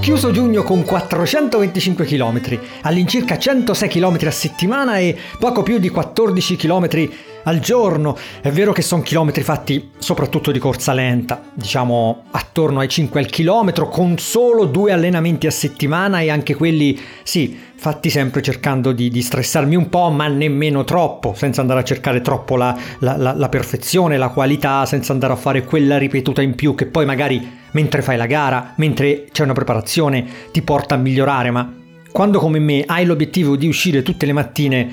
[0.00, 6.56] Chiuso giugno con 425 km, all'incirca 106 km a settimana e poco più di 14
[6.56, 7.08] km
[7.44, 8.16] al giorno.
[8.40, 13.26] È vero che sono chilometri fatti soprattutto di corsa lenta, diciamo attorno ai 5 al
[13.26, 19.08] chilometro, con solo due allenamenti a settimana e anche quelli, sì, fatti sempre cercando di,
[19.08, 23.32] di stressarmi un po', ma nemmeno troppo, senza andare a cercare troppo la, la, la,
[23.32, 27.60] la perfezione, la qualità, senza andare a fare quella ripetuta in più che poi magari
[27.72, 31.80] mentre fai la gara, mentre c'è una preparazione, ti porta a migliorare, ma
[32.12, 34.90] quando come me hai l'obiettivo di uscire tutte le mattine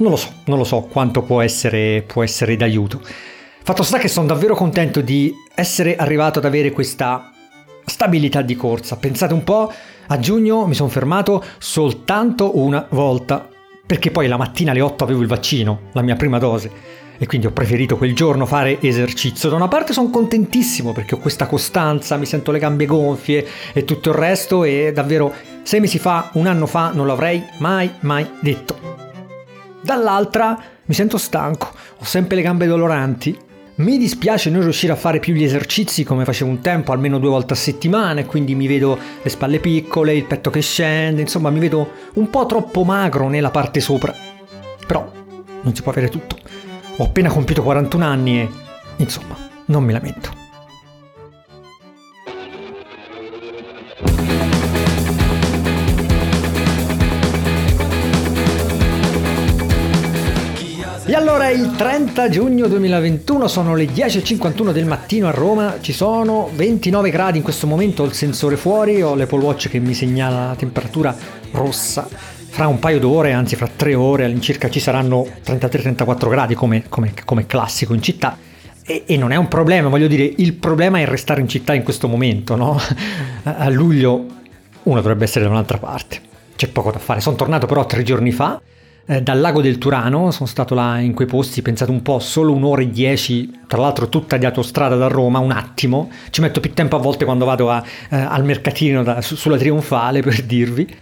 [0.00, 3.00] non lo so, non lo so quanto può essere, può essere d'aiuto.
[3.62, 7.30] Fatto sta che sono davvero contento di essere arrivato ad avere questa
[7.84, 8.96] stabilità di corsa.
[8.96, 9.72] Pensate un po',
[10.06, 13.46] a giugno mi sono fermato soltanto una volta,
[13.86, 16.70] perché poi la mattina alle 8 avevo il vaccino, la mia prima dose,
[17.18, 19.50] e quindi ho preferito quel giorno fare esercizio.
[19.50, 23.84] Da una parte sono contentissimo perché ho questa costanza, mi sento le gambe gonfie e
[23.84, 25.32] tutto il resto e davvero
[25.62, 29.09] sei mesi fa, un anno fa non l'avrei mai mai detto.
[29.82, 33.36] Dall'altra mi sento stanco, ho sempre le gambe doloranti.
[33.76, 37.30] Mi dispiace non riuscire a fare più gli esercizi come facevo un tempo, almeno due
[37.30, 41.48] volte a settimana, e quindi mi vedo le spalle piccole, il petto che scende, insomma
[41.48, 44.14] mi vedo un po' troppo magro nella parte sopra.
[44.86, 45.10] Però
[45.62, 46.36] non si può avere tutto.
[46.96, 48.48] Ho appena compiuto 41 anni e,
[48.96, 49.34] insomma,
[49.66, 50.39] non mi lamento.
[61.10, 66.48] E allora il 30 giugno 2021, sono le 10.51 del mattino a Roma, ci sono
[66.54, 70.46] 29 gradi in questo momento, ho il sensore fuori, ho l'Apple Watch che mi segnala
[70.46, 71.12] la temperatura
[71.50, 72.06] rossa.
[72.06, 77.12] Fra un paio d'ore, anzi fra tre ore all'incirca ci saranno 33-34 gradi come, come,
[77.24, 78.38] come classico in città.
[78.84, 82.06] E, non è un problema, voglio dire, il problema è restare in città in questo
[82.06, 82.78] momento, no?
[83.42, 84.26] A luglio
[84.84, 86.20] uno dovrebbe essere da un'altra parte.
[86.54, 87.20] C'è poco da fare.
[87.20, 88.60] Sono tornato però tre giorni fa
[89.10, 92.52] eh, dal lago del Turano, sono stato là in quei posti, pensate un po', solo
[92.52, 96.72] un'ora e dieci, tra l'altro tutta di autostrada da Roma, un attimo, ci metto più
[96.72, 100.96] tempo a volte quando vado a, eh, al mercatino da, su, sulla Trionfale per dirvi.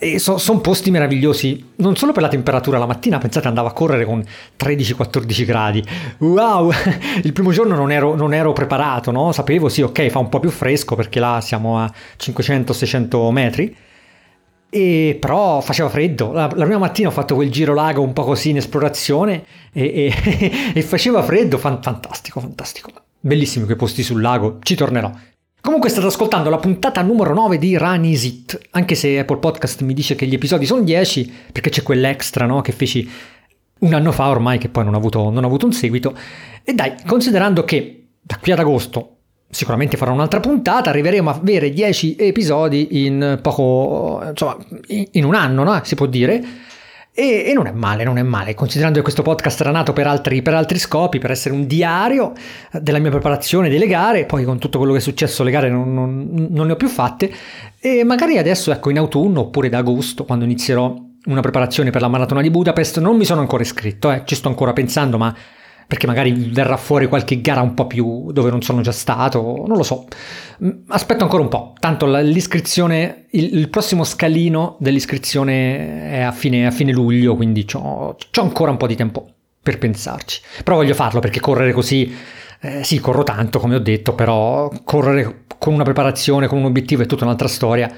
[0.00, 3.72] E so, sono posti meravigliosi, non solo per la temperatura, la mattina pensate andavo a
[3.72, 4.22] correre con
[4.58, 5.82] 13-14 gradi,
[6.18, 6.70] wow,
[7.24, 9.32] il primo giorno non ero, non ero preparato, no?
[9.32, 13.74] sapevo sì ok fa un po' più fresco perché là siamo a 500-600 metri,
[14.70, 16.32] e però faceva freddo.
[16.32, 20.12] La, la, prima mattina ho fatto quel giro lago un po' così in esplorazione e,
[20.14, 21.58] e, e faceva freddo.
[21.58, 22.90] fantastico, fantastico.
[23.20, 25.10] Bellissimi quei posti sul lago, ci tornerò.
[25.60, 29.82] Comunque state ascoltando la puntata numero 9 di Run Is It, anche se Apple Podcast
[29.82, 33.10] mi dice che gli episodi sono 10, perché c'è quell'extra no, che feci
[33.80, 36.16] un anno fa ormai, che poi non ha avuto, non ha avuto un seguito.
[36.62, 39.17] E dai, considerando che da qui ad agosto
[39.50, 44.56] sicuramente farò un'altra puntata, arriveremo a avere 10 episodi in poco, insomma,
[44.88, 45.80] in un anno, no?
[45.84, 46.66] si può dire.
[47.18, 50.06] E, e, non è male, non è male, considerando che questo podcast era nato per
[50.06, 52.32] altri, per altri, scopi, per essere un diario
[52.80, 55.92] della mia preparazione delle gare, poi con tutto quello che è successo le gare non,
[55.92, 57.28] non, non ne ho più fatte,
[57.80, 60.94] e magari adesso, ecco, in autunno oppure da agosto, quando inizierò
[61.24, 64.46] una preparazione per la maratona di Budapest, non mi sono ancora iscritto, eh, ci sto
[64.46, 65.34] ancora pensando, ma
[65.88, 69.78] perché magari verrà fuori qualche gara un po' più dove non sono già stato, non
[69.78, 70.04] lo so.
[70.62, 76.66] Mm, aspetto ancora un po', tanto l'iscrizione, il, il prossimo scalino dell'iscrizione è a fine,
[76.66, 79.28] a fine luglio, quindi ho ancora un po' di tempo
[79.62, 80.42] per pensarci.
[80.62, 82.14] Però voglio farlo perché correre così,
[82.60, 87.02] eh, sì, corro tanto come ho detto, però correre con una preparazione, con un obiettivo
[87.02, 87.90] è tutta un'altra storia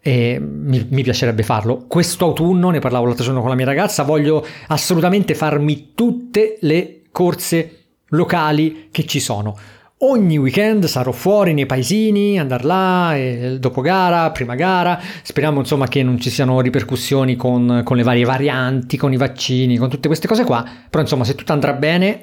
[0.00, 1.84] e mi, mi, piacerebbe farlo.
[1.86, 6.95] Questo autunno, ne parlavo l'altro giorno con la mia ragazza, voglio assolutamente farmi tutte le
[7.16, 9.56] corse locali che ci sono.
[10.00, 15.00] Ogni weekend sarò fuori nei paesini, andare là, dopo gara, prima gara.
[15.22, 19.78] Speriamo insomma che non ci siano ripercussioni con, con, le varie varianti, con i vaccini,
[19.78, 20.62] con tutte queste cose qua.
[20.90, 22.20] Però insomma se tutto andrà bene,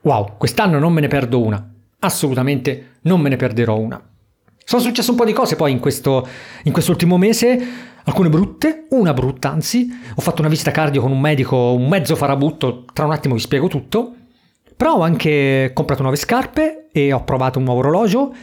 [0.00, 1.74] wow, quest'anno non me ne perdo una.
[1.98, 4.02] Assolutamente non me ne perderò una.
[4.64, 6.26] Sono successe un po' di cose poi in, questo,
[6.62, 7.66] in quest'ultimo mese,
[8.06, 9.88] alcune brutte, una brutta anzi.
[10.14, 13.40] Ho fatto una visita cardio con un medico, un mezzo farabutto, tra un attimo vi
[13.40, 14.14] spiego tutto.
[14.76, 18.34] Però ho anche comprato nuove scarpe e ho provato un nuovo orologio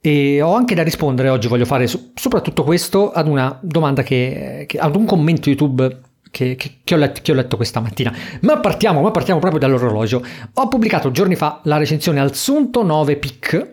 [0.00, 4.78] e ho anche da rispondere oggi, voglio fare soprattutto questo ad una domanda che, che
[4.78, 8.14] ad un commento YouTube che, che, che, ho letto, che, ho letto, questa mattina.
[8.42, 10.24] Ma partiamo, ma partiamo proprio dall'orologio.
[10.54, 13.72] Ho pubblicato giorni fa la recensione al Sunto 9 Peak,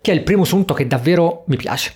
[0.00, 1.94] che è il primo Sunto che davvero mi piace.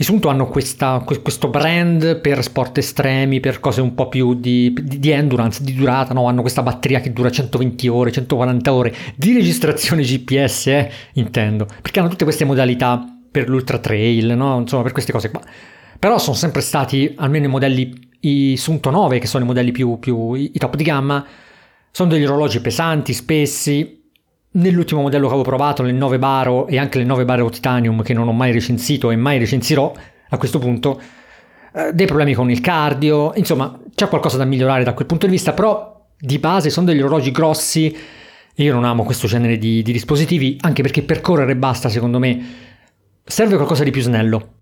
[0.00, 4.72] I Sunto hanno questa, questo brand per sport estremi, per cose un po' più di,
[4.72, 6.26] di, di endurance, di durata, no?
[6.26, 12.00] hanno questa batteria che dura 120 ore, 140 ore, di registrazione GPS, eh, intendo, perché
[12.00, 14.60] hanno tutte queste modalità per l'ultra trail, no?
[14.60, 15.42] insomma per queste cose qua.
[15.98, 19.98] Però sono sempre stati, almeno i modelli i Sunto 9, che sono i modelli più,
[19.98, 21.22] più i top di gamma,
[21.90, 23.99] sono degli orologi pesanti, spessi.
[24.52, 28.12] Nell'ultimo modello che avevo provato, nel 9 Baro e anche nel 9 Baro Titanium, che
[28.14, 29.92] non ho mai recensito e mai recensirò
[30.28, 31.00] a questo punto,
[31.72, 35.32] eh, dei problemi con il cardio, insomma c'è qualcosa da migliorare da quel punto di
[35.32, 37.96] vista, però di base sono degli orologi grossi
[38.52, 42.18] e io non amo questo genere di, di dispositivi, anche perché per correre basta, secondo
[42.18, 42.44] me,
[43.22, 44.54] serve qualcosa di più snello.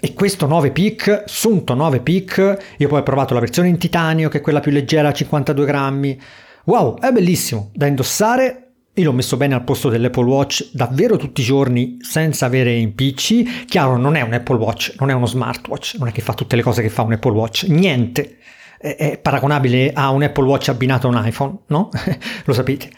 [0.00, 4.30] E questo 9 Peak, Sunto 9 Peak, io poi ho provato la versione in titanio,
[4.30, 6.20] che è quella più leggera, 52 grammi.
[6.64, 8.69] Wow, è bellissimo, da indossare.
[8.94, 13.64] Io l'ho messo bene al posto dell'Apple Watch davvero tutti i giorni senza avere impicci.
[13.66, 16.56] Chiaro, non è un Apple Watch, non è uno smartwatch, non è che fa tutte
[16.56, 18.38] le cose che fa un Apple Watch, niente.
[18.78, 21.88] È, è paragonabile a un Apple Watch abbinato a un iPhone, no?
[22.44, 22.90] Lo sapete.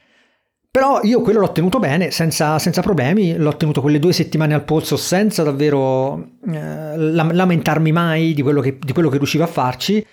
[0.72, 4.64] Però io quello l'ho tenuto bene, senza, senza, problemi, l'ho tenuto quelle due settimane al
[4.64, 10.04] polso senza davvero eh, lamentarmi mai di quello, che, di quello che riusciva a farci.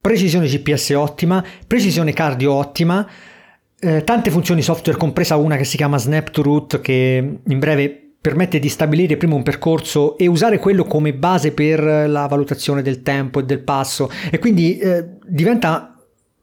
[0.00, 3.04] Precisione GPS ottima, precisione cardio ottima,
[3.84, 8.12] eh, tante funzioni software, compresa una che si chiama Snap to Route, che in breve
[8.24, 13.02] permette di stabilire prima un percorso e usare quello come base per la valutazione del
[13.02, 15.94] tempo e del passo e quindi eh, diventa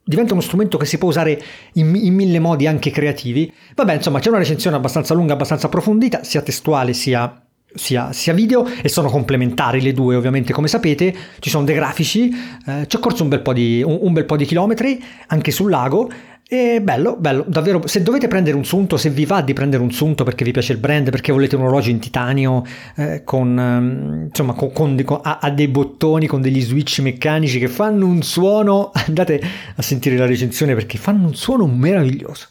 [0.03, 1.41] diventa uno strumento che si può usare
[1.73, 3.51] in, in, mille modi anche creativi.
[3.75, 7.41] Vabbè, insomma, c'è una recensione abbastanza lunga, abbastanza approfondita, sia testuale sia,
[7.73, 11.15] sia, sia video, e sono complementari le due, ovviamente, come sapete.
[11.39, 12.29] Ci sono dei grafici,
[12.65, 15.69] eh, ci ho corso un bel, di, un, un bel po' di chilometri, anche sul
[15.69, 16.09] lago,
[16.53, 17.87] e bello, bello, davvero.
[17.87, 20.73] Se dovete prendere un sunto, se vi va di prendere un sunto perché vi piace
[20.73, 22.65] il brand, perché volete un orologio in titanio
[22.97, 27.57] eh, con, um, insomma, con, con, con ha, ha, dei bottoni, con degli switch meccanici
[27.57, 29.41] che fanno un suono, andate
[29.77, 32.47] a sentire la recensione perché fanno un suono meraviglioso.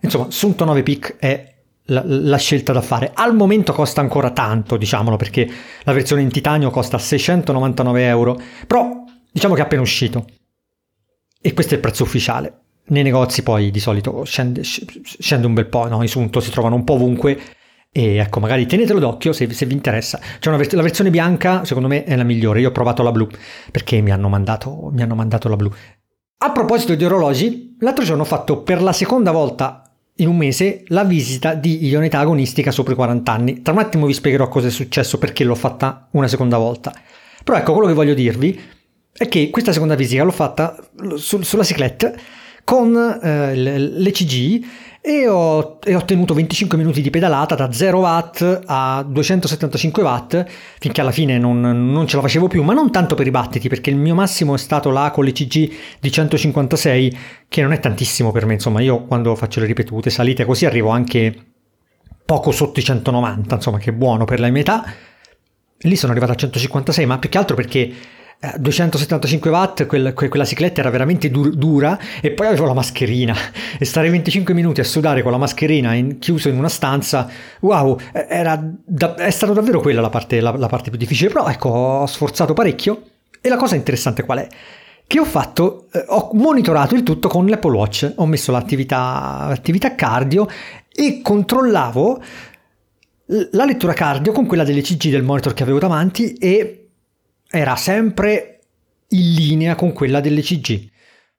[0.00, 1.54] Insomma, Sunto 9 Peak è
[1.84, 3.12] la, la, scelta da fare.
[3.14, 5.48] Al momento costa ancora tanto, diciamolo, perché
[5.84, 10.24] la versione in titanio costa 699 euro, però diciamo che è appena uscito.
[11.40, 15.66] E questo è il prezzo ufficiale nei negozi poi di solito scende, scende un bel
[15.66, 16.02] po', no?
[16.02, 17.38] i Sunto si trovano un po' ovunque
[17.96, 20.20] e ecco, magari tenetelo d'occhio se, se vi interessa.
[20.38, 22.60] C'è una la versione bianca, secondo me, è la migliore.
[22.60, 23.26] Io ho provato la blu
[23.70, 25.72] perché mi hanno mandato, mi hanno mandato la blu.
[26.38, 30.82] A proposito di orologi, l'altro giorno ho fatto per la seconda volta in un mese
[30.88, 33.62] la visita di idoneità agonistica sopra i 40 anni.
[33.62, 36.92] Tra un attimo vi spiegherò cosa è successo perché l'ho fatta una seconda volta.
[37.42, 38.60] Però ecco, quello che voglio dirvi
[39.10, 40.76] è che questa seconda visita l'ho fatta
[41.14, 42.18] su- sulla ciclette
[42.66, 44.64] con eh, l'ECG
[45.00, 50.44] e ho, e ho ottenuto 25 minuti di pedalata da 0 watt a 275 watt
[50.80, 53.68] finché alla fine non, non, ce la facevo più ma non tanto per i battiti
[53.68, 58.32] perché il mio massimo è stato là con l'ECG di 156 che non è tantissimo
[58.32, 61.34] per me insomma io quando faccio le ripetute salite così arrivo anche
[62.24, 64.92] poco sotto i 190 insomma che buono per la mia età.
[65.82, 67.92] Lì sono arrivato a 156 ma più che altro perché
[68.58, 73.34] 275 eh, watt, quel, quella cicletta era veramente dur- dura e poi avevo la mascherina.
[73.78, 77.28] E stare 25 minuti a sudare con la mascherina in, chiuso in una stanza,
[77.60, 77.98] wow,
[78.84, 82.06] da- è stata davvero quella la parte, la, la parte più difficile, però ecco, ho
[82.06, 83.02] sforzato parecchio.
[83.40, 84.48] E la cosa interessante qual è?
[85.06, 89.94] Che ho fatto, eh, ho monitorato il tutto con l'Apple Watch, ho messo l'attività, l'attività
[89.94, 90.48] cardio
[90.92, 92.22] e controllavo
[93.52, 96.85] la lettura cardio con quella dell'ECG del monitor che avevo davanti e
[97.50, 98.60] era sempre
[99.08, 100.90] in linea con quella dell'ECG.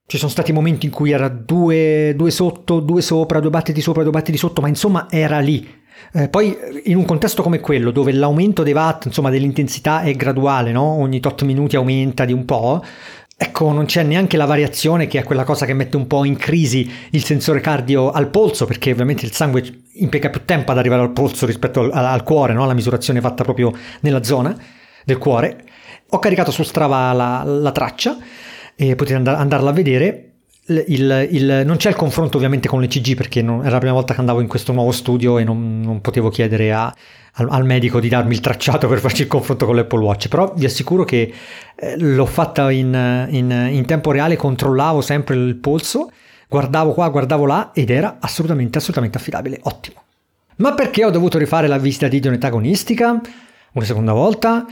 [0.06, 4.04] Ci sono stati momenti in cui era due, due sotto, due sopra, due battiti sopra,
[4.04, 5.68] due battiti sotto, ma insomma era lì.
[6.14, 6.56] Eh, poi
[6.86, 10.84] in un contesto come quello, dove l'aumento dei watt, insomma dell'intensità è graduale, no?
[10.84, 12.82] ogni tot minuti aumenta di un po',
[13.36, 16.38] ecco non c'è neanche la variazione che è quella cosa che mette un po' in
[16.38, 21.02] crisi il sensore cardio al polso, perché ovviamente il sangue impiega più tempo ad arrivare
[21.02, 22.66] al polso rispetto al, al cuore, no?
[22.66, 24.56] la misurazione fatta proprio nella zona
[25.04, 25.66] del cuore.
[26.10, 28.18] Ho caricato su Strava la, la traccia
[28.76, 30.24] e potete and- andarla a vedere.
[30.68, 34.14] Il, il, non c'è il confronto ovviamente con l'ECG perché non, era la prima volta
[34.14, 36.94] che andavo in questo nuovo studio e non, non potevo chiedere a,
[37.34, 40.54] al, al, medico di darmi il tracciato per farci il confronto con l'Apple Watch, però
[40.56, 41.34] vi assicuro che
[41.74, 46.12] eh, l'ho fatta in, in, in tempo reale, controllavo sempre il polso,
[46.50, 50.04] guardavo qua, guardavo là ed era assolutamente, assolutamente affidabile, ottimo.
[50.58, 53.22] Ma perché ho dovuto rifare la visita di idoneità agonistica?
[53.72, 54.66] Una seconda volta?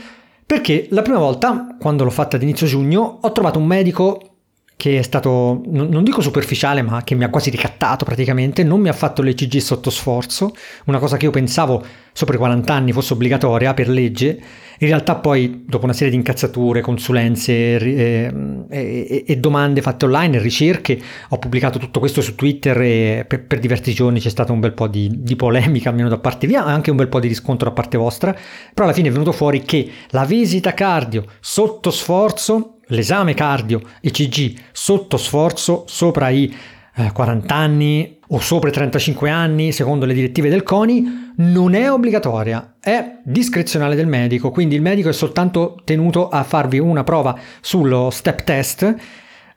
[0.46, 4.35] Perché la prima volta, quando l'ho fatta ad inizio giugno, ho trovato un medico
[4.76, 8.90] che è stato, non dico superficiale, ma che mi ha quasi ricattato praticamente, non mi
[8.90, 10.54] ha fatto l'ECG sotto sforzo,
[10.84, 14.38] una cosa che io pensavo sopra i 40 anni fosse obbligatoria per legge,
[14.78, 20.38] in realtà poi dopo una serie di incazzature, consulenze eh, e, e, domande fatte online,
[20.38, 24.60] ricerche, ho pubblicato tutto questo su Twitter e per, per diversi giorni c'è stato un
[24.60, 27.68] bel po' di, di polemica almeno da parte mia, anche un bel po' di riscontro
[27.68, 32.75] da parte vostra, però alla fine è venuto fuori che la visita cardio sotto sforzo
[32.88, 36.54] l'esame cardio ECG sotto sforzo sopra i
[36.96, 41.90] eh, 40 anni o sopra i 35 anni, secondo le direttive del CONI, non è
[41.90, 47.38] obbligatoria, è discrezionale del medico, quindi il medico è soltanto tenuto a farvi una prova
[47.60, 48.94] sullo step test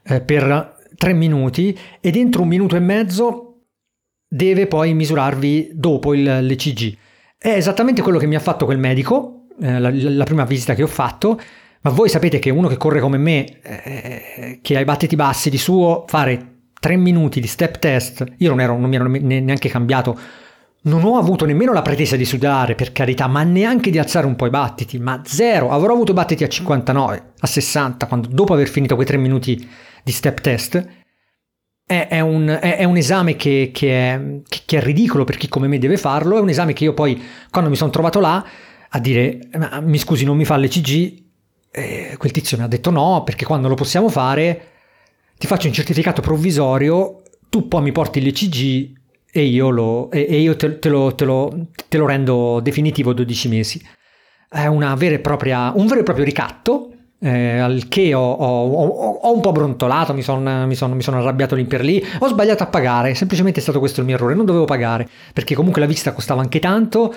[0.02, 3.46] eh, per 3 minuti e dentro un minuto e mezzo
[4.28, 6.96] deve poi misurarvi dopo il, l'ECG.
[7.36, 10.82] È esattamente quello che mi ha fatto quel medico, eh, la, la prima visita che
[10.82, 11.40] ho fatto,
[11.82, 15.48] ma voi sapete che uno che corre come me, eh, che ha i battiti bassi
[15.48, 19.68] di suo, fare 3 minuti di step test, io non, ero, non mi ero neanche
[19.68, 20.18] cambiato,
[20.82, 24.36] non ho avuto nemmeno la pretesa di sudare, per carità, ma neanche di alzare un
[24.36, 25.70] po' i battiti, ma zero.
[25.70, 29.68] Avrò avuto battiti a 59, a 60, quando, dopo aver finito quei 3 minuti
[30.02, 30.86] di step test.
[31.84, 35.66] È, è, un, è, è un, esame che, che, che, è, ridicolo per chi come
[35.66, 36.38] me deve farlo.
[36.38, 37.20] È un esame che io poi,
[37.50, 38.42] quando mi sono trovato là,
[38.88, 39.48] a dire,
[39.82, 41.29] mi scusi, non mi fa l'ECG,
[41.70, 44.68] e quel tizio mi ha detto no, perché quando lo possiamo fare
[45.38, 48.98] ti faccio un certificato provvisorio, tu poi mi porti l'ECG
[49.32, 53.12] e io, lo, e, e io te, te, lo, te, lo, te, lo, rendo definitivo
[53.12, 53.82] 12 mesi.
[54.48, 54.68] È
[55.20, 56.92] propria, un vero e proprio ricatto.
[57.22, 61.54] Eh, al che ho, ho, ho, ho, un po' brontolato, mi sono son, son arrabbiato
[61.54, 64.46] lì per lì, ho sbagliato a pagare, semplicemente è stato questo il mio errore, non
[64.46, 67.14] dovevo pagare, perché comunque la visita costava anche tanto,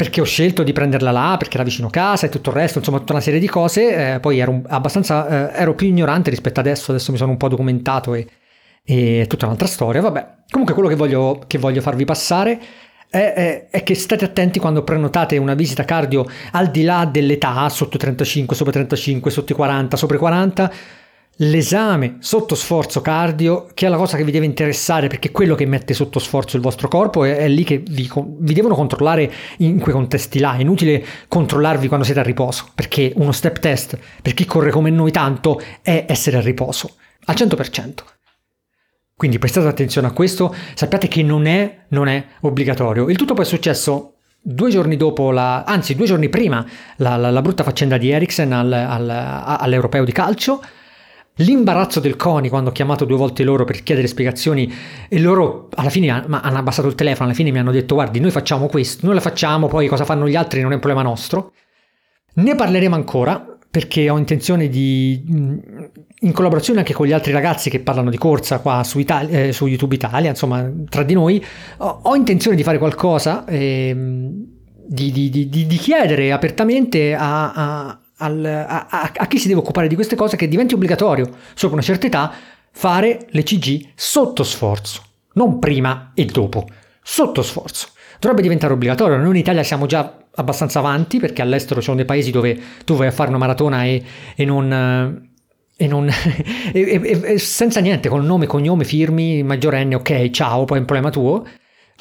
[0.00, 3.00] perché ho scelto di prenderla là, perché era vicino casa e tutto il resto, insomma
[3.00, 6.90] tutta una serie di cose, eh, poi ero abbastanza, eh, ero più ignorante rispetto adesso,
[6.90, 8.26] adesso mi sono un po' documentato e,
[8.82, 10.26] e tutta un'altra storia, vabbè.
[10.48, 12.58] Comunque quello che voglio, che voglio farvi passare
[13.10, 17.68] è, è, è, che state attenti quando prenotate una visita cardio al di là dell'età,
[17.68, 20.72] sotto 35, sopra 35, sotto i 40, sopra i 40,
[21.42, 25.54] l'esame sotto sforzo cardio, che è la cosa che vi deve interessare perché è quello
[25.54, 29.30] che mette sotto sforzo il vostro corpo, è, è lì che vi, vi, devono controllare
[29.58, 30.54] in quei contesti là.
[30.54, 34.90] È inutile controllarvi quando siete a riposo, perché uno step test per chi corre come
[34.90, 36.94] noi tanto è essere a riposo
[37.24, 37.92] al 100%.
[39.16, 43.08] Quindi prestate attenzione a questo, sappiate che non è, non è obbligatorio.
[43.08, 46.66] Il tutto poi è successo due giorni dopo, la, anzi due giorni prima,
[46.96, 50.62] la, la, la brutta faccenda di Eriksen al, al, all'Europeo di calcio
[51.40, 54.72] L'imbarazzo del CONI quando ho chiamato due volte loro per chiedere spiegazioni
[55.08, 58.30] e loro alla fine hanno abbassato il telefono, alla fine mi hanno detto guardi noi
[58.30, 61.52] facciamo questo, noi la facciamo, poi cosa fanno gli altri non è un problema nostro.
[62.34, 65.24] Ne parleremo ancora perché ho intenzione di,
[66.20, 69.52] in collaborazione anche con gli altri ragazzi che parlano di corsa qua su, Italia, eh,
[69.52, 71.42] su YouTube Italia, insomma tra di noi,
[71.78, 78.86] ho, ho intenzione di fare qualcosa, eh, di, di, di, chiedere apertamente a al, a,
[78.88, 82.06] a, a, chi si deve occupare di queste cose che diventi obbligatorio, sopra una certa
[82.06, 82.32] età,
[82.72, 85.02] fare l'ECG sotto sforzo,
[85.34, 86.66] non prima e dopo,
[87.02, 87.88] sotto sforzo.
[88.18, 92.04] Dovrebbe diventare obbligatorio, noi in Italia siamo già abbastanza avanti perché all'estero ci sono dei
[92.04, 94.02] paesi dove tu vai a fare una maratona e,
[94.34, 95.28] e non...
[95.76, 96.06] E, non
[96.72, 101.42] e, senza niente, con nome, cognome, firmi, maggiorenne, ok, ciao, poi è un problema tuo.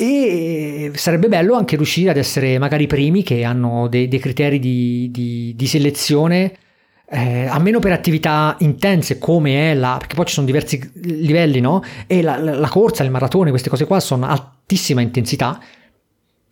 [0.01, 4.57] E sarebbe bello anche riuscire ad essere magari i primi che hanno dei, dei criteri
[4.57, 6.53] di, di, di selezione,
[7.05, 11.83] eh, almeno per attività intense come è la, perché poi ci sono diversi livelli, no?
[12.07, 15.61] E la, la, la corsa, il maratone, queste cose qua sono altissima intensità,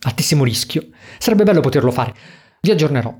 [0.01, 0.87] altissimo rischio.
[1.17, 2.13] Sarebbe bello poterlo fare.
[2.59, 3.17] Vi aggiornerò.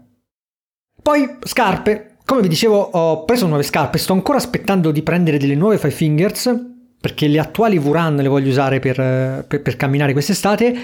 [1.01, 2.17] Poi scarpe.
[2.25, 5.93] Come vi dicevo, ho preso nuove scarpe, sto ancora aspettando di prendere delle nuove Five
[5.93, 10.75] Fingers perché le attuali V-Run le voglio usare per, per, per camminare quest'estate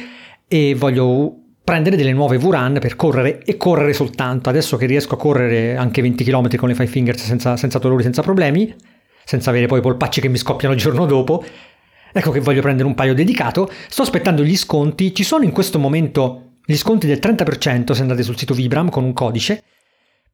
[0.47, 4.49] e voglio prendere delle nuove V-Run per correre e correre soltanto.
[4.49, 8.03] Adesso che riesco a correre anche 20 km con le Five Fingers senza, senza dolori,
[8.03, 8.73] senza problemi,
[9.23, 11.43] senza avere poi polpacci che mi scoppiano il giorno dopo,
[12.11, 13.69] ecco che voglio prendere un paio dedicato.
[13.87, 18.23] Sto aspettando gli sconti, ci sono in questo momento gli sconti del 30% se andate
[18.23, 19.63] sul sito Vibram con un codice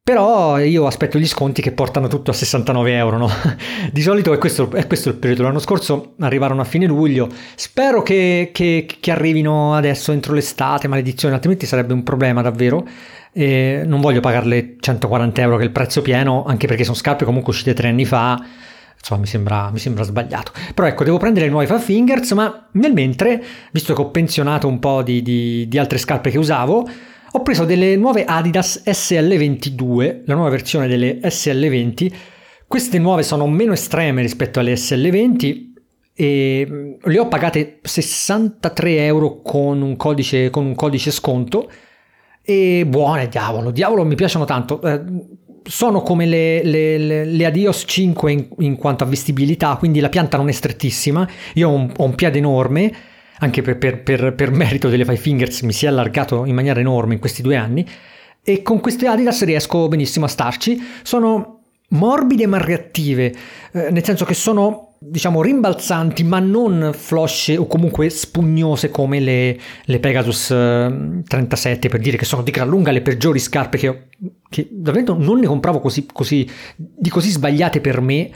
[0.09, 3.29] però io aspetto gli sconti che portano tutto a 69 euro, no?
[3.93, 5.43] Di solito è questo, è questo, il periodo.
[5.43, 7.29] L'anno scorso arrivarono a fine luglio.
[7.53, 12.87] Spero che, che, che arrivino adesso entro l'estate, maledizione, altrimenti sarebbe un problema davvero.
[13.31, 17.23] E non voglio pagarle 140 euro che è il prezzo pieno, anche perché sono scarpe
[17.23, 18.43] comunque uscite tre anni fa.
[18.97, 20.53] Insomma, mi sembra, mi sembra sbagliato.
[20.73, 24.67] Però ecco, devo prendere le nuove Five Fingers, ma nel mentre, visto che ho pensionato
[24.67, 26.87] un po' di, di, di altre scarpe che usavo,
[27.31, 32.12] ho preso delle nuove Adidas SL22, la nuova versione delle SL20,
[32.69, 35.71] Queste nuove sono meno estreme rispetto alle SL20
[36.13, 41.67] e mm, le ho pagate 63 euro con un codice, con un codice sconto
[42.43, 44.79] e buone, diavolo, diavolo mi piacciono tanto.
[44.83, 45.01] Eh,
[45.63, 50.09] sono come le, le, le, le Adios 5 in, in, quanto a vestibilità, quindi la
[50.09, 51.27] pianta non è strettissima.
[51.55, 52.93] Io ho un, ho un piede enorme,
[53.39, 56.79] anche per, per, per, per, merito delle Five Fingers mi si è allargato in maniera
[56.79, 57.88] enorme in questi due anni.
[58.41, 60.81] E con queste Adidas riesco benissimo a starci.
[61.03, 63.34] Sono morbide ma reattive,
[63.72, 69.58] eh, nel senso che sono diciamo rimbalzanti ma non flosce o comunque spugnose come le,
[69.86, 74.08] le Pegasus eh, 37 per dire che sono di gran lunga le peggiori scarpe che,
[74.50, 78.29] che davvero non ne compravo così, così, di così sbagliate per me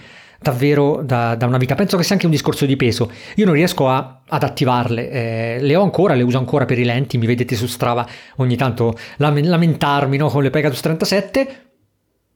[0.43, 1.73] davvero da, da, una vita.
[1.73, 3.09] Penso che sia anche un discorso di peso.
[3.35, 6.83] Io non riesco a, ad attivarle, eh, le ho ancora, le uso ancora per i
[6.83, 8.07] lenti, mi vedete su Strava
[8.37, 11.71] ogni tanto lamentarmi no, con le Pegasus 37,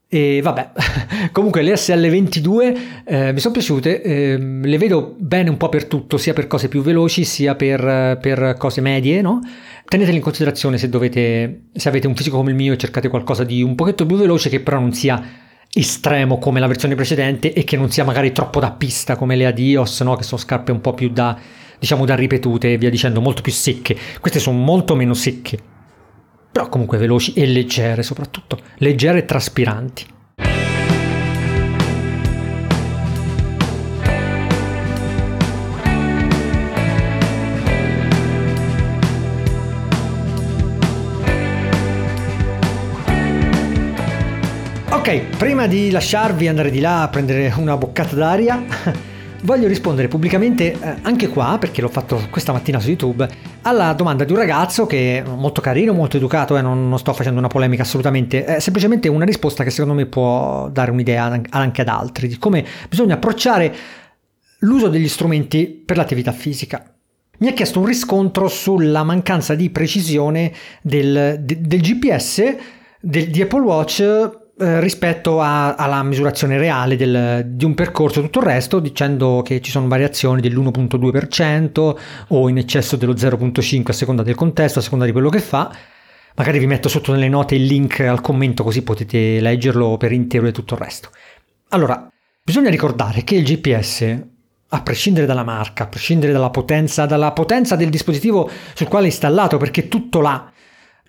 [0.10, 0.72] e vabbè,
[1.34, 6.18] comunque le SL22 eh, mi sono piaciute, eh, le vedo bene un po' per tutto,
[6.18, 9.42] sia per cose più veloci sia per, per cose medie, no?
[9.86, 13.44] Tenetele in considerazione se, dovete, se avete un fisico come il mio e cercate qualcosa
[13.44, 15.46] di un pochetto più veloce che però non sia
[15.80, 19.46] estremo come la versione precedente e che non sia magari troppo da pista come le
[19.46, 20.16] Adios, no?
[20.16, 21.38] che sono scarpe un po' più da,
[21.78, 23.98] diciamo, da ripetute e via dicendo, molto più secche.
[24.20, 25.76] Queste sono molto meno secche
[26.58, 30.06] però comunque veloci e leggere soprattutto, leggere e traspiranti.
[44.90, 48.64] Ok, prima di lasciarvi andare di là a prendere una boccata d'aria,
[49.44, 53.28] voglio rispondere pubblicamente eh, anche qua, perché l'ho fatto questa mattina su YouTube,
[53.64, 57.12] alla domanda di un ragazzo che è molto carino, molto educato, eh, non, non, sto
[57.12, 61.82] facendo una polemica assolutamente, è semplicemente una risposta che secondo me può dare un'idea anche
[61.82, 63.76] ad altri di come bisogna approcciare
[64.60, 66.96] l'uso degli strumenti per l'attività fisica.
[67.40, 72.56] Mi ha chiesto un riscontro sulla mancanza di precisione del, del, del GPS
[73.00, 78.24] del, di Apple Watch eh, rispetto a, alla misurazione reale del, di un percorso e
[78.24, 81.96] tutto il resto, dicendo che ci sono variazioni dell'1.2%
[82.30, 85.72] o in eccesso dello 0.5% a seconda del contesto, a seconda di quello che fa.
[86.36, 90.48] Magari vi metto sotto nelle note il link al commento così potete leggerlo per intero
[90.48, 91.10] e tutto il resto.
[91.70, 92.08] Allora,
[92.42, 94.22] bisogna ricordare che il GPS
[94.70, 99.10] a prescindere dalla marca, a prescindere dalla potenza, dalla potenza del dispositivo sul quale è
[99.10, 100.52] installato, perché tutto là,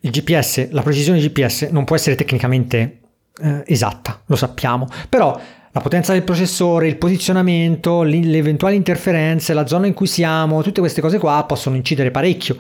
[0.01, 3.01] il GPS, la precisione GPS non può essere tecnicamente
[3.41, 5.39] eh, esatta, lo sappiamo, però
[5.71, 10.81] la potenza del processore, il posizionamento, le eventuali interferenze, la zona in cui siamo, tutte
[10.81, 12.57] queste cose qua possono incidere parecchio.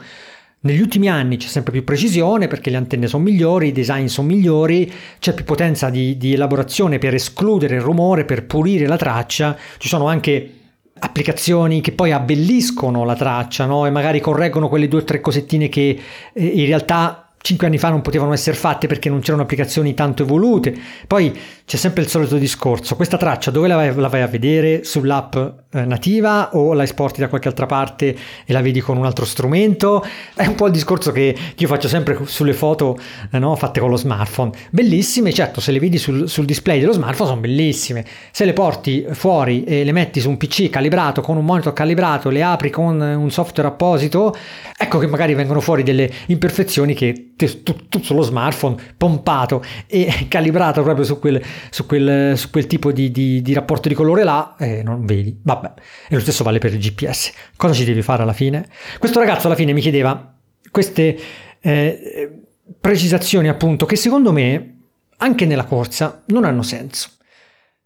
[0.61, 4.29] Negli ultimi anni c'è sempre più precisione perché le antenne sono migliori, i design sono
[4.29, 9.57] migliori, c'è più potenza di, di elaborazione per escludere il rumore, per pulire la traccia,
[9.79, 10.53] ci sono anche
[11.01, 13.87] applicazioni che poi abbelliscono la traccia no?
[13.87, 15.99] e magari correggono quelle due o tre cosettine che
[16.33, 20.23] eh, in realtà cinque anni fa non potevano essere fatte perché non c'erano applicazioni tanto
[20.23, 20.75] evolute.
[21.07, 24.85] Poi c'è sempre il solito discorso, questa traccia dove la vai, la vai a vedere?
[24.85, 25.37] Sull'app
[25.73, 29.25] eh, nativa o la esporti da qualche altra parte e la vedi con un altro
[29.25, 30.05] strumento?
[30.35, 32.99] È un po' il discorso che io faccio sempre sulle foto
[33.31, 34.53] eh, no, fatte con lo smartphone.
[34.71, 38.05] Bellissime, certo, se le vedi sul, sul display dello smartphone sono bellissime.
[38.31, 42.31] Se le porti fuori e le metti su un PC calibrato, con un monitor calibrato,
[42.31, 44.35] le apri con un software apposito,
[44.77, 51.05] ecco che magari vengono fuori delle imperfezioni che tutto sullo smartphone pompato e calibrato proprio
[51.05, 54.83] su quel, su quel, su quel tipo di, di, di, rapporto di colore là e
[54.83, 55.39] non vedi.
[55.43, 55.73] Vabbè
[56.09, 58.69] e lo stesso vale per il GPS cosa ci devi fare alla fine?
[58.99, 60.35] Questo ragazzo alla fine mi chiedeva
[60.71, 61.19] queste
[61.61, 62.43] eh,
[62.81, 64.77] precisazioni appunto che secondo me
[65.19, 67.11] anche nella corsa non hanno senso.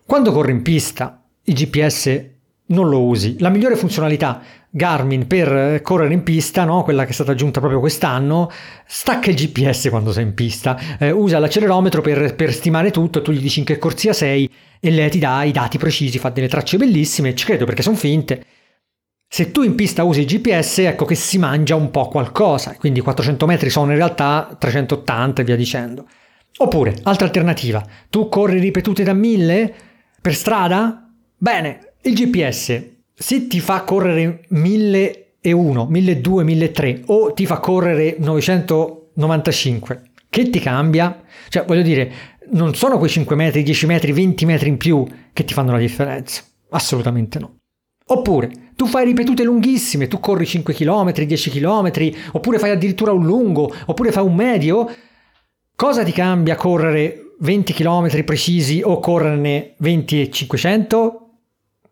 [0.04, 2.30] Quando corri in pista il GPS
[2.72, 4.42] non lo usi la migliore funzionalità
[4.74, 6.82] Garmin per correre in pista, no?
[6.82, 8.50] quella che è stata aggiunta proprio quest'anno,
[8.86, 13.32] stacca il GPS quando sei in pista, eh, usa l'accelerometro per, per, stimare tutto, tu
[13.32, 16.48] gli dici in che corsia sei e lei ti dà i dati precisi, fa delle
[16.48, 18.44] tracce bellissime, ci credo perché sono finte.
[19.28, 23.00] Se tu in pista usi il GPS, ecco che si mangia un po' qualcosa, quindi
[23.00, 26.06] 400 metri sono in realtà 380 e via dicendo.
[26.58, 29.74] Oppure, altra alternativa, tu corri ripetute da 1000
[30.20, 31.10] per strada?
[31.36, 40.02] Bene, il GPS se ti fa correre 1001, 1200, 1300 o ti fa correre 995,
[40.28, 41.22] che ti cambia?
[41.48, 42.12] Cioè, voglio dire,
[42.52, 45.78] non sono quei 5 metri, 10 metri, 20 metri in più che ti fanno la
[45.78, 46.42] differenza.
[46.70, 47.56] Assolutamente no.
[48.06, 51.92] Oppure tu fai ripetute lunghissime, tu corri 5 km, 10 km,
[52.32, 54.90] oppure fai addirittura un lungo, oppure fai un medio.
[55.76, 61.21] Cosa ti cambia correre 20 km precisi o correrne 20 e 500,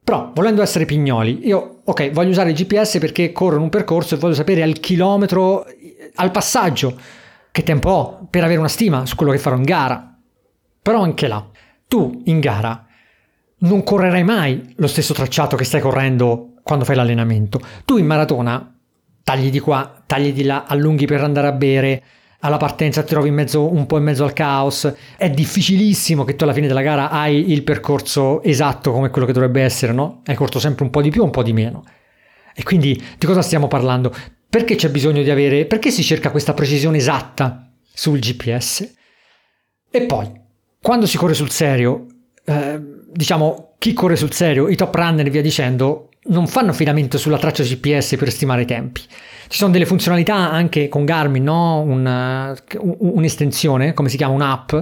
[0.03, 4.15] però volendo essere pignoli, io ok, voglio usare il GPS perché corro in un percorso
[4.15, 5.65] e voglio sapere al chilometro,
[6.15, 6.99] al passaggio,
[7.51, 10.17] che tempo ho per avere una stima su quello che farò in gara.
[10.83, 11.47] Però anche là,
[11.87, 12.87] tu in gara
[13.59, 17.61] non correrai mai lo stesso tracciato che stai correndo quando fai l'allenamento.
[17.85, 18.75] Tu in maratona
[19.23, 22.03] tagli di qua, tagli di là, allunghi per andare a bere,
[22.41, 24.93] alla partenza ti trovi mezzo, un po' in mezzo al caos.
[25.17, 29.33] È difficilissimo che tu alla fine della gara hai il percorso esatto come quello che
[29.33, 30.23] dovrebbe essere, no?
[30.25, 31.85] Hai corso sempre un po' di più un po' di meno.
[32.55, 34.15] E quindi di cosa stiamo parlando?
[34.49, 38.95] Perché c'è bisogno di avere, perché si cerca questa precisione esatta sul GPS?
[39.91, 40.31] E poi,
[40.81, 42.07] quando si corre sul serio,
[42.45, 42.81] eh,
[43.13, 47.39] diciamo, chi corre sul serio, i top runner e via dicendo, non fanno affidamento sulla
[47.39, 49.01] traccia GPS per stimare i tempi.
[49.49, 51.81] Ci sono delle funzionalità anche con Garmin, no?
[51.81, 54.75] Una, un'estensione, come si chiama, un'app,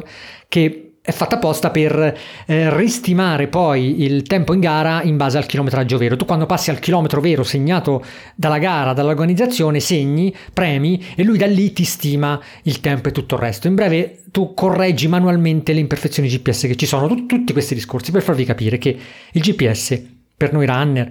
[0.49, 5.47] che è fatta apposta per eh, ristimare poi il tempo in gara in base al
[5.47, 6.17] chilometraggio vero.
[6.17, 11.47] Tu quando passi al chilometro vero segnato dalla gara, dall'organizzazione, segni, premi e lui da
[11.47, 13.69] lì ti stima il tempo e tutto il resto.
[13.69, 17.09] In breve tu correggi manualmente le imperfezioni GPS che ci sono.
[17.09, 18.95] Tut- tutti questi discorsi per farvi capire che
[19.33, 20.03] il GPS
[20.37, 21.09] per noi runner,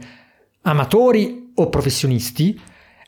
[0.61, 2.55] amatori o professionisti,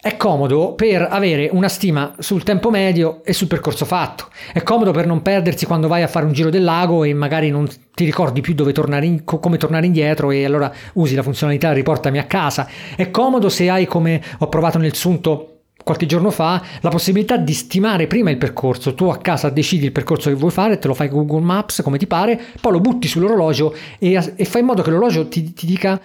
[0.02, 4.28] è comodo per avere una stima sul tempo medio e sul percorso fatto.
[4.54, 7.50] È comodo per non perdersi quando vai a fare un giro del lago e magari
[7.50, 11.74] non ti ricordi più dove tornare in, come tornare indietro e allora usi la funzionalità
[11.74, 12.66] riportami a casa.
[12.96, 17.54] È comodo se hai, come ho provato nel sunto qualche giorno fa, la possibilità di
[17.54, 18.94] stimare prima il percorso.
[18.94, 21.82] Tu a casa decidi il percorso che vuoi fare, te lo fai con Google Maps
[21.84, 25.52] come ti pare, poi lo butti sull'orologio e, e fai in modo che l'orologio ti,
[25.52, 26.00] ti dica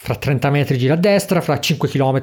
[0.00, 2.20] fra 30 metri gira a destra, fra 5 km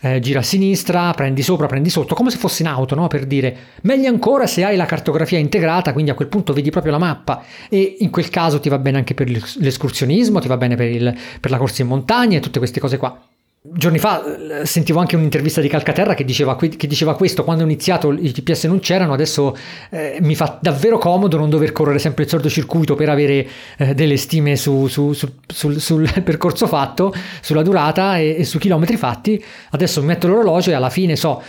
[0.00, 3.06] eh, gira a sinistra, prendi sopra, prendi sotto, come se fossi in auto, no?
[3.06, 6.92] per dire meglio ancora se hai la cartografia integrata, quindi a quel punto vedi proprio
[6.92, 10.74] la mappa e in quel caso ti va bene anche per l'escursionismo, ti va bene
[10.74, 13.31] per, il, per la corsa in montagna e tutte queste cose qua.
[13.64, 14.24] Giorni fa
[14.60, 18.32] eh, sentivo anche un'intervista di Calcaterra che diceva, che diceva questo, quando ho iniziato i
[18.32, 19.56] GPS non c'erano, adesso
[19.90, 23.46] eh, mi fa davvero comodo non dover correre sempre il sordo circuito per avere
[23.78, 28.58] eh, delle stime su, su, su, sul, sul, percorso fatto, sulla durata e, e sui
[28.58, 31.40] chilometri fatti, adesso mi metto l'orologio e alla fine so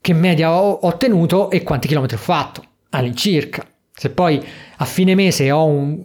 [0.00, 3.64] che media ho ottenuto e quanti chilometri ho fatto, all'incirca.
[3.92, 4.44] Se poi
[4.78, 6.04] a fine mese ho un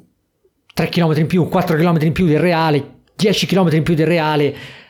[0.75, 4.05] 3 km in più, 4 km in più del reale, 10 km in più del
[4.05, 4.83] reale,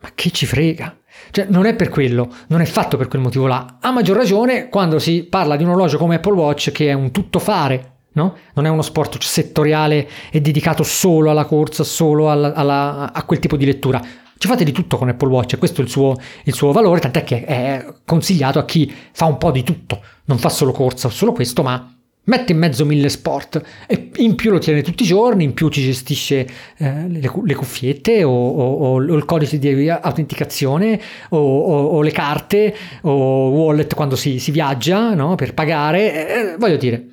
[0.00, 0.96] ma che ci frega?
[1.30, 3.78] Cioè, non è per quello, non è fatto per quel motivo là.
[3.80, 7.10] A maggior ragione quando si parla di un orologio come Apple Watch che è un
[7.10, 8.36] tuttofare, no?
[8.54, 13.38] Non è uno sport settoriale e dedicato solo alla corsa, solo alla, alla, a quel
[13.38, 14.00] tipo di lettura.
[14.38, 17.22] Ci fate di tutto con Apple Watch, questo è il suo, il suo valore, tant'è
[17.22, 21.10] che è consigliato a chi fa un po' di tutto, non fa solo corsa o
[21.10, 21.94] solo questo, ma
[22.30, 25.68] mette in mezzo mille sport e in più lo tiene tutti i giorni, in più
[25.68, 32.00] ci gestisce eh, le, le, cuffiette o, o, o, il codice di autenticazione o, o,
[32.02, 35.34] le carte o wallet quando si, si viaggia no?
[35.34, 37.06] per pagare, eh, voglio dire,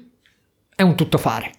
[0.76, 1.52] è un tuttofare.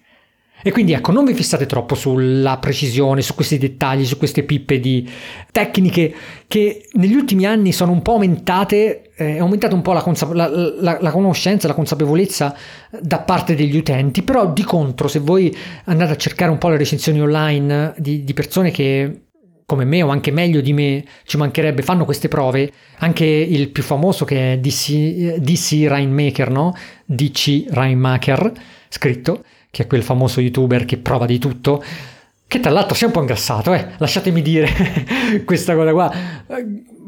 [0.61, 4.79] E quindi ecco, non vi fissate troppo sulla precisione, su questi dettagli, su queste pippe
[4.79, 5.09] di
[5.51, 6.13] tecniche
[6.47, 10.33] che negli ultimi anni sono un po' aumentate, eh, è aumentata un po' la, consap-
[10.33, 12.55] la, la, la, conoscenza, la consapevolezza
[12.99, 16.77] da parte degli utenti, però di contro se voi andate a cercare un po' le
[16.77, 19.21] recensioni online di, di persone che
[19.69, 23.83] come me o anche meglio di me, ci mancherebbe, fanno queste prove, anche il più
[23.83, 26.73] famoso che è DC, DC Rainmaker, no?
[27.05, 28.51] DC Rainmaker,
[28.89, 31.83] scritto, che è quel famoso youtuber che prova di tutto,
[32.47, 33.89] che tra l'altro si è un po' ingrassato, eh?
[33.97, 34.67] lasciatemi dire
[35.45, 36.11] questa cosa qua.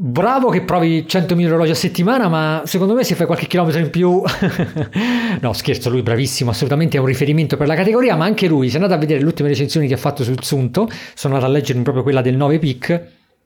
[0.04, 3.90] Bravo che provi 100.000 orologi a settimana, ma secondo me se fai qualche chilometro in
[3.90, 4.22] più...
[5.42, 8.76] no, scherzo, lui bravissimo, assolutamente è un riferimento per la categoria, ma anche lui, se
[8.76, 11.80] andate a vedere le ultime recensioni che ha fatto sul Sunto, sono andato a leggere
[11.82, 13.02] proprio quella del 9 pic,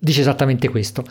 [0.06, 1.04] dice esattamente questo.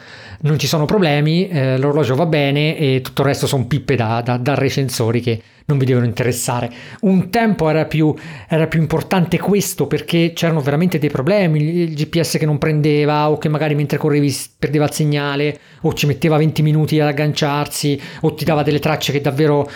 [0.43, 4.23] Non ci sono problemi, eh, l'orologio va bene e tutto il resto sono pippe da,
[4.25, 6.71] da, da, recensori che non vi devono interessare.
[7.01, 8.15] Un tempo era più,
[8.49, 13.37] era più, importante questo perché c'erano veramente dei problemi, il GPS che non prendeva o
[13.37, 18.35] che magari mentre correvi perdeva il segnale o ci metteva 20 minuti ad agganciarsi o
[18.35, 19.69] ti dava delle tracce che davvero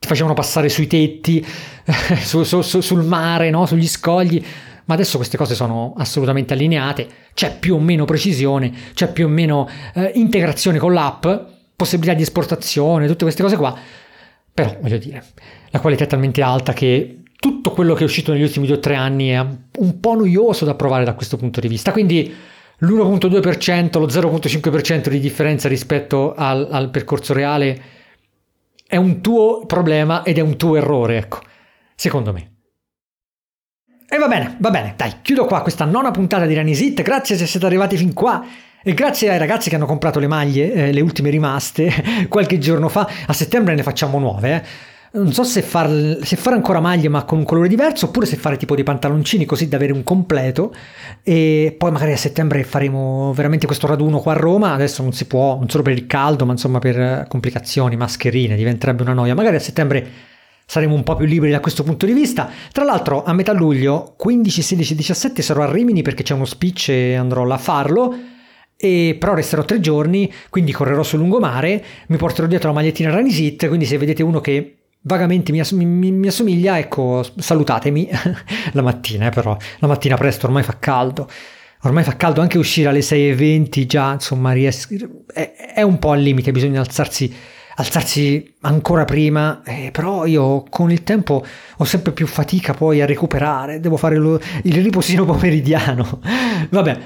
[0.00, 1.44] ti facevano passare sui tetti,
[2.22, 3.66] su, su, su, sul mare, no?
[3.66, 4.42] sugli scogli
[4.88, 9.28] ma adesso queste cose sono assolutamente allineate, c'è più o meno precisione, c'è più o
[9.28, 11.26] meno eh, integrazione con l'app,
[11.76, 13.76] possibilità di esportazione, tutte queste cose qua,
[14.52, 15.22] però voglio dire,
[15.70, 18.80] la qualità è talmente alta che tutto quello che è uscito negli ultimi 2 o
[18.80, 22.34] 3 anni è un po' noioso da provare da questo punto di vista, quindi
[22.78, 27.82] l'1.2%, lo 0.5% di differenza rispetto al, al percorso reale
[28.86, 31.40] è un tuo problema ed è un tuo errore, ecco,
[31.94, 32.52] secondo me.
[34.10, 37.02] E va bene, va bene, dai, chiudo qua questa nona puntata di Ranisit.
[37.02, 38.42] Grazie se siete arrivati fin qua.
[38.82, 41.92] E grazie ai ragazzi che hanno comprato le maglie, eh, le ultime rimaste,
[42.26, 43.06] qualche giorno fa.
[43.26, 44.62] A settembre ne facciamo nuove, eh.
[45.10, 45.90] Non so se, far,
[46.22, 49.44] se, fare ancora maglie ma con un colore diverso oppure se fare tipo dei pantaloncini
[49.44, 50.74] così da avere un completo
[51.22, 55.26] e poi magari a settembre faremo veramente questo raduno qua a Roma, adesso non si
[55.26, 59.56] può, non solo per il caldo ma insomma per complicazioni, mascherine, diventerebbe una noia, magari
[59.56, 60.06] a settembre
[60.70, 62.50] saremo un po' più liberi da questo punto di vista.
[62.72, 66.90] Tra l'altro a metà luglio 15, 16, 17 sarò a Rimini perché c'è uno speech
[66.90, 68.14] e andrò là a farlo
[68.76, 73.66] e però resterò tre giorni, quindi correrò sul lungomare, mi porterò dietro la magliettina Ranisit,
[73.66, 78.08] quindi se vedete uno che vagamente mi, mi, mi, assomiglia, ecco, salutatemi
[78.72, 81.28] la mattina, eh, però la mattina presto ormai fa caldo.
[81.82, 84.94] Ormai fa caldo anche uscire alle 6.20, già insomma riesco,
[85.32, 87.32] è, è, un po' al limite, bisogna alzarsi,
[87.78, 91.44] alzarsi ancora prima, eh, però io con il tempo
[91.76, 96.20] ho sempre più fatica poi a recuperare, devo fare lo, il riposino pomeridiano.
[96.70, 96.98] Vabbè,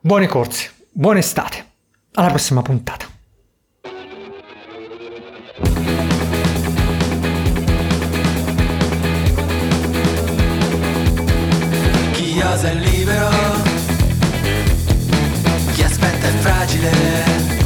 [0.00, 1.64] buone corse, buona estate,
[2.14, 3.06] alla prossima puntata.
[12.12, 13.28] Chi osa è libero,
[15.72, 17.59] chi aspetta è fragile.